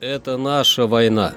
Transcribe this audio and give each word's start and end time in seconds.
Это 0.00 0.36
наша 0.36 0.86
война. 0.86 1.34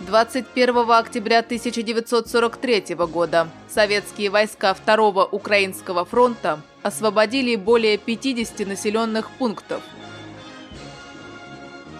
21 0.00 0.90
октября 0.90 1.38
1943 1.40 2.96
года 2.96 3.46
советские 3.68 4.30
войска 4.30 4.74
Второго 4.74 5.24
Украинского 5.24 6.04
фронта 6.04 6.60
освободили 6.82 7.54
более 7.54 7.96
50 7.96 8.66
населенных 8.66 9.30
пунктов– 9.30 9.80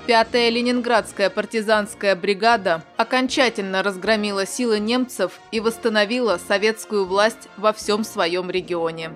Пятая 0.08 0.48
Ленинградская 0.48 1.28
партизанская 1.28 2.16
бригада 2.16 2.82
окончательно 2.96 3.82
разгромила 3.82 4.46
силы 4.46 4.78
немцев 4.78 5.32
и 5.50 5.60
восстановила 5.60 6.40
советскую 6.48 7.04
власть 7.04 7.50
во 7.58 7.74
всем 7.74 8.04
своем 8.04 8.48
регионе. 8.48 9.10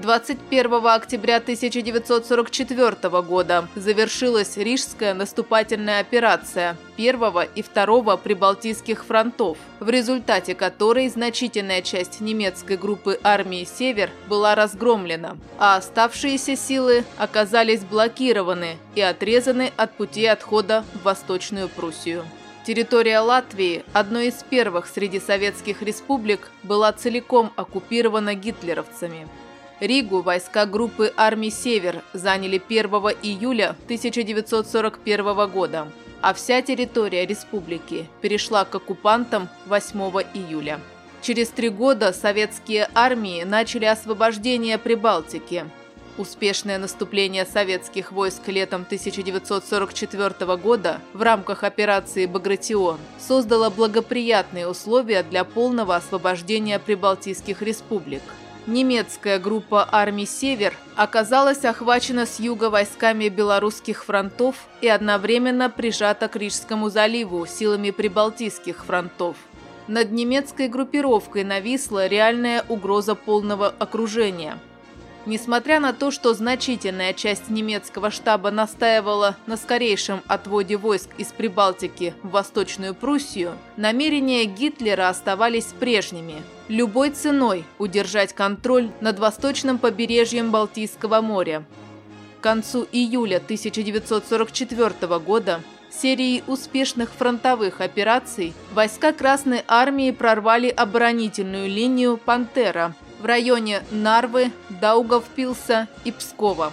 21 0.00 0.86
октября 0.86 1.36
1944 1.36 3.22
года 3.22 3.68
завершилась 3.76 4.56
Рижская 4.56 5.12
наступательная 5.12 6.00
операция 6.00 6.78
первого 6.96 7.42
и 7.44 7.60
второго 7.60 8.16
Прибалтийских 8.16 9.04
фронтов, 9.04 9.58
в 9.78 9.90
результате 9.90 10.54
которой 10.54 11.06
значительная 11.10 11.82
часть 11.82 12.22
немецкой 12.22 12.78
группы 12.78 13.20
армии 13.22 13.64
«Север» 13.64 14.10
была 14.26 14.54
разгромлена, 14.54 15.36
а 15.58 15.76
оставшиеся 15.76 16.56
силы 16.56 17.04
оказались 17.18 17.80
блокированы 17.80 18.78
и 18.94 19.02
отрезаны 19.02 19.70
от 19.76 19.92
пути 19.92 20.24
отхода 20.24 20.82
в 20.94 21.04
Восточную 21.04 21.68
Пруссию. 21.68 22.24
Территория 22.64 23.20
Латвии, 23.20 23.84
одной 23.92 24.28
из 24.28 24.42
первых 24.48 24.86
среди 24.86 25.20
советских 25.20 25.82
республик, 25.82 26.50
была 26.62 26.90
целиком 26.92 27.52
оккупирована 27.56 28.34
гитлеровцами. 28.34 29.28
Ригу 29.80 30.20
войска 30.20 30.66
группы 30.66 31.10
армий 31.16 31.50
«Север» 31.50 32.02
заняли 32.12 32.60
1 32.68 32.84
июля 33.22 33.70
1941 33.86 35.48
года, 35.48 35.88
а 36.20 36.34
вся 36.34 36.60
территория 36.60 37.24
республики 37.24 38.06
перешла 38.20 38.66
к 38.66 38.74
оккупантам 38.74 39.48
8 39.66 39.98
июля. 40.34 40.80
Через 41.22 41.48
три 41.48 41.70
года 41.70 42.12
советские 42.12 42.90
армии 42.94 43.42
начали 43.42 43.86
освобождение 43.86 44.76
Прибалтики. 44.76 45.64
Успешное 46.18 46.76
наступление 46.76 47.46
советских 47.46 48.12
войск 48.12 48.48
летом 48.48 48.82
1944 48.82 50.56
года 50.58 51.00
в 51.14 51.22
рамках 51.22 51.64
операции 51.64 52.26
«Багратион» 52.26 52.98
создало 53.18 53.70
благоприятные 53.70 54.68
условия 54.68 55.22
для 55.22 55.44
полного 55.44 55.96
освобождения 55.96 56.78
прибалтийских 56.78 57.62
республик– 57.62 58.22
немецкая 58.70 59.38
группа 59.38 59.86
армий 59.90 60.26
«Север» 60.26 60.72
оказалась 60.96 61.64
охвачена 61.64 62.24
с 62.24 62.40
юга 62.40 62.70
войсками 62.70 63.28
белорусских 63.28 64.04
фронтов 64.04 64.56
и 64.80 64.88
одновременно 64.88 65.68
прижата 65.68 66.28
к 66.28 66.36
Рижскому 66.36 66.88
заливу 66.88 67.44
силами 67.46 67.90
прибалтийских 67.90 68.84
фронтов. 68.86 69.36
Над 69.88 70.12
немецкой 70.12 70.68
группировкой 70.68 71.44
нависла 71.44 72.06
реальная 72.06 72.64
угроза 72.68 73.14
полного 73.14 73.68
окружения– 73.68 74.58
Несмотря 75.26 75.80
на 75.80 75.92
то, 75.92 76.10
что 76.10 76.32
значительная 76.32 77.12
часть 77.12 77.50
немецкого 77.50 78.10
штаба 78.10 78.50
настаивала 78.50 79.36
на 79.46 79.56
скорейшем 79.58 80.22
отводе 80.26 80.76
войск 80.78 81.10
из 81.18 81.28
Прибалтики 81.28 82.14
в 82.22 82.30
Восточную 82.30 82.94
Пруссию, 82.94 83.52
намерения 83.76 84.44
Гитлера 84.46 85.08
оставались 85.08 85.74
прежними– 85.78 86.42
любой 86.68 87.10
ценой 87.10 87.64
удержать 87.78 88.32
контроль 88.32 88.90
над 89.00 89.18
восточным 89.18 89.78
побережьем 89.78 90.50
Балтийского 90.50 91.20
моря. 91.20 91.64
К 92.38 92.42
концу 92.42 92.86
июля 92.90 93.36
1944 93.36 95.18
года 95.18 95.60
серией 95.90 96.42
успешных 96.46 97.10
фронтовых 97.10 97.80
операций 97.80 98.54
войска 98.72 99.12
Красной 99.12 99.64
Армии 99.66 100.12
прорвали 100.12 100.68
оборонительную 100.68 101.68
линию 101.68 102.16
«Пантера», 102.16 102.94
в 103.20 103.26
районе 103.26 103.82
Нарвы, 103.90 104.50
Даугавпилса 104.80 105.88
и 106.04 106.12
Пскова. 106.12 106.72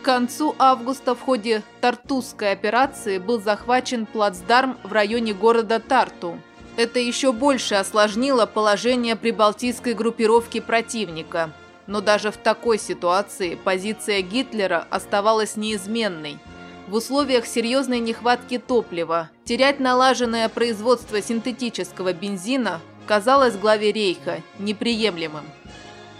К 0.00 0.04
концу 0.04 0.54
августа 0.58 1.14
в 1.14 1.20
ходе 1.20 1.62
Тартусской 1.80 2.52
операции 2.52 3.18
был 3.18 3.40
захвачен 3.40 4.06
плацдарм 4.06 4.78
в 4.82 4.92
районе 4.92 5.34
города 5.34 5.78
Тарту. 5.78 6.38
Это 6.76 6.98
еще 6.98 7.32
больше 7.32 7.74
осложнило 7.74 8.46
положение 8.46 9.16
прибалтийской 9.16 9.92
группировки 9.92 10.60
противника. 10.60 11.50
Но 11.86 12.00
даже 12.00 12.30
в 12.30 12.36
такой 12.36 12.78
ситуации 12.78 13.56
позиция 13.56 14.22
Гитлера 14.22 14.86
оставалась 14.90 15.56
неизменной. 15.56 16.38
В 16.86 16.94
условиях 16.94 17.46
серьезной 17.46 17.98
нехватки 17.98 18.58
топлива 18.58 19.28
терять 19.44 19.80
налаженное 19.80 20.48
производство 20.48 21.20
синтетического 21.20 22.12
бензина 22.12 22.80
казалось 23.06 23.56
главе 23.56 23.92
Рейха 23.92 24.40
неприемлемым. 24.58 25.44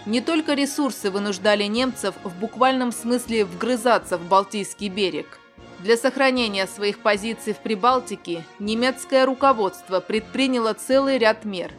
Не 0.05 0.19
только 0.19 0.53
ресурсы 0.53 1.11
вынуждали 1.11 1.65
немцев 1.65 2.15
в 2.23 2.35
буквальном 2.39 2.91
смысле 2.91 3.45
вгрызаться 3.45 4.17
в 4.17 4.27
Балтийский 4.27 4.89
берег. 4.89 5.39
Для 5.79 5.95
сохранения 5.95 6.65
своих 6.65 6.99
позиций 6.99 7.53
в 7.53 7.57
Прибалтике 7.57 8.43
немецкое 8.59 9.25
руководство 9.25 9.99
предприняло 9.99 10.73
целый 10.73 11.19
ряд 11.19 11.45
мер. 11.45 11.71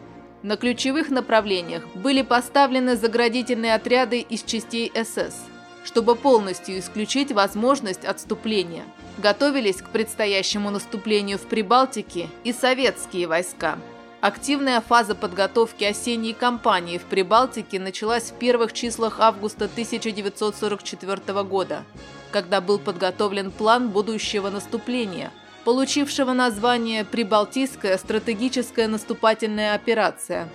На 0.42 0.56
ключевых 0.56 1.10
направлениях 1.10 1.84
были 1.94 2.22
поставлены 2.22 2.96
заградительные 2.96 3.74
отряды 3.74 4.20
из 4.20 4.42
частей 4.42 4.92
СС, 4.94 5.36
чтобы 5.84 6.14
полностью 6.14 6.78
исключить 6.78 7.32
возможность 7.32 8.04
отступления. 8.04 8.84
Готовились 9.18 9.82
к 9.82 9.90
предстоящему 9.90 10.70
наступлению 10.70 11.38
в 11.38 11.42
Прибалтике 11.42 12.28
и 12.44 12.52
советские 12.52 13.26
войска– 13.26 13.78
Активная 14.22 14.80
фаза 14.80 15.16
подготовки 15.16 15.82
осенней 15.82 16.32
кампании 16.32 16.96
в 16.96 17.02
Прибалтике 17.06 17.80
началась 17.80 18.30
в 18.30 18.38
первых 18.38 18.72
числах 18.72 19.18
августа 19.18 19.64
1944 19.64 21.42
года, 21.42 21.82
когда 22.30 22.60
был 22.60 22.78
подготовлен 22.78 23.50
план 23.50 23.88
будущего 23.88 24.48
наступления, 24.48 25.32
получившего 25.64 26.34
название 26.34 27.04
«Прибалтийская 27.04 27.98
стратегическая 27.98 28.86
наступательная 28.86 29.74
операция». 29.74 30.48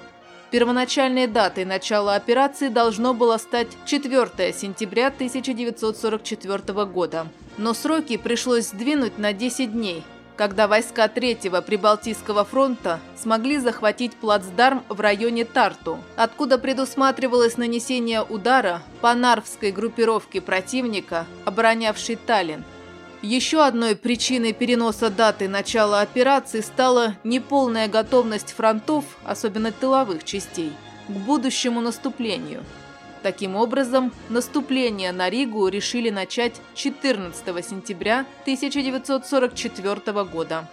Первоначальной 0.50 1.28
датой 1.28 1.66
начала 1.66 2.16
операции 2.16 2.70
должно 2.70 3.14
было 3.14 3.36
стать 3.38 3.68
4 3.86 4.54
сентября 4.54 5.08
1944 5.08 6.86
года, 6.86 7.28
но 7.58 7.74
сроки 7.74 8.16
пришлось 8.16 8.68
сдвинуть 8.68 9.18
на 9.18 9.34
10 9.34 9.74
дней– 9.74 10.06
когда 10.38 10.68
войска 10.68 11.08
Третьего 11.08 11.62
Прибалтийского 11.62 12.46
фронта 12.46 13.00
смогли 13.20 13.58
захватить 13.58 14.16
плацдарм 14.16 14.84
в 14.88 15.02
районе 15.02 15.44
Тарту, 15.44 15.98
откуда 16.16 16.60
предусматривалось 16.60 17.58
нанесение 17.58 18.22
удара 18.22 18.82
по 19.02 19.14
нарвской 19.14 19.72
группировке 19.72 20.40
противника, 20.40 21.26
оборонявшей 21.46 22.16
Таллин. 22.16 22.64
Еще 23.24 23.64
одной 23.64 23.96
причиной 23.96 24.54
переноса 24.54 25.10
даты 25.10 25.50
начала 25.50 26.02
операции 26.02 26.62
стала 26.62 27.16
неполная 27.24 27.88
готовность 27.88 28.54
фронтов, 28.54 29.06
особенно 29.26 29.72
тыловых 29.72 30.24
частей, 30.24 30.72
к 31.08 31.12
будущему 31.12 31.82
наступлению– 31.82 32.64
Таким 33.28 33.58
образом, 33.58 34.14
наступление 34.30 35.12
на 35.12 35.30
Ригу 35.30 35.68
решили 35.68 36.10
начать 36.10 36.62
14 36.76 37.44
сентября 37.66 38.26
1944 38.44 40.24
года. 40.24 40.66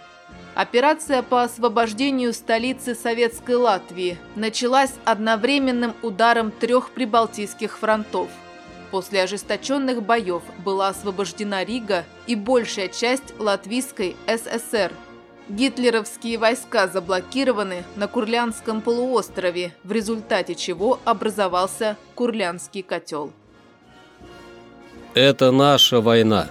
Операция 0.53 1.21
по 1.21 1.43
освобождению 1.43 2.31
столицы 2.31 2.95
Советской 2.95 3.55
Латвии 3.55 4.17
началась 4.37 4.93
одновременным 5.03 5.95
ударом 6.01 6.49
трех 6.49 6.91
прибалтийских 6.91 7.77
фронтов. 7.77 8.29
После 8.89 9.23
ожесточенных 9.23 10.01
боев 10.01 10.43
была 10.63 10.87
освобождена 10.87 11.65
Рига 11.65 12.05
и 12.25 12.37
большая 12.37 12.87
часть 12.87 13.37
Латвийской 13.37 14.15
ССР. 14.27 14.93
Гитлеровские 15.47 16.39
войска 16.39 16.87
заблокированы 16.87 17.83
на 17.95 18.07
Курлянском 18.07 18.81
полуострове, 18.81 19.75
в 19.83 19.91
результате 19.91 20.55
чего 20.55 20.99
образовался 21.05 21.97
Курлянский 22.15 22.81
котел. 22.81 23.31
Это 25.13 25.51
наша 25.51 26.01
война. 26.01 26.47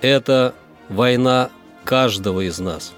Это 0.00 0.54
война 0.88 1.50
каждого 1.84 2.40
из 2.40 2.58
нас. 2.58 2.94